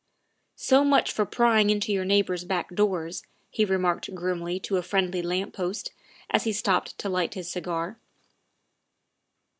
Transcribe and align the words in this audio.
"So 0.67 0.83
much 0.83 1.11
for 1.11 1.27
prying 1.27 1.69
into 1.69 1.93
your 1.93 2.05
neighbors' 2.05 2.43
back 2.43 2.73
doors," 2.73 3.21
he 3.51 3.63
remarked 3.65 4.15
grimly 4.15 4.59
to 4.61 4.77
a 4.77 4.81
friendly 4.81 5.21
lamp 5.21 5.53
post 5.53 5.91
as 6.31 6.43
he 6.43 6.53
stopped 6.53 6.97
to 6.97 7.07
light 7.07 7.35
his 7.35 7.51
cigar. 7.51 7.99